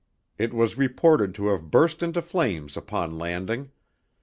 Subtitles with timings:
[0.39, 3.69] It was reported to have burst into flames upon landing.